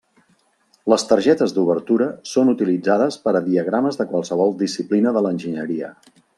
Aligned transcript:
Les 0.93 1.03
targetes 1.11 1.53
d'obertura 1.57 2.07
són 2.31 2.49
utilitzades 2.55 3.19
per 3.27 3.35
a 3.35 3.43
diagrames 3.51 4.01
de 4.03 4.11
qualsevol 4.15 4.59
disciplina 4.67 5.15
de 5.19 5.27
l'enginyeria. 5.27 5.95